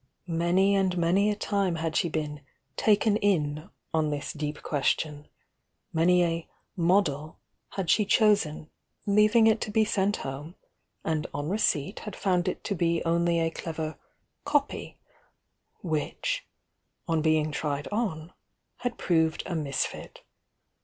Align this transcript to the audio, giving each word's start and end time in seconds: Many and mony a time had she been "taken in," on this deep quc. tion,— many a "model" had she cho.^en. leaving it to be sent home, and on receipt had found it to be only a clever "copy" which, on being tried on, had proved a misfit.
Many 0.25 0.73
and 0.75 0.97
mony 0.97 1.29
a 1.29 1.35
time 1.35 1.75
had 1.75 1.95
she 1.95 2.09
been 2.09 2.41
"taken 2.75 3.17
in," 3.17 3.69
on 3.93 4.09
this 4.09 4.33
deep 4.33 4.57
quc. 4.63 4.99
tion,— 4.99 5.27
many 5.93 6.23
a 6.23 6.47
"model" 6.75 7.37
had 7.73 7.87
she 7.87 8.03
cho.^en. 8.03 8.69
leaving 9.05 9.45
it 9.45 9.61
to 9.61 9.69
be 9.69 9.85
sent 9.85 10.17
home, 10.25 10.55
and 11.03 11.27
on 11.35 11.49
receipt 11.49 11.99
had 11.99 12.15
found 12.15 12.47
it 12.47 12.63
to 12.63 12.73
be 12.73 13.05
only 13.05 13.39
a 13.39 13.51
clever 13.51 13.95
"copy" 14.43 14.97
which, 15.83 16.47
on 17.07 17.21
being 17.21 17.51
tried 17.51 17.87
on, 17.91 18.33
had 18.77 18.97
proved 18.97 19.43
a 19.45 19.53
misfit. 19.53 20.23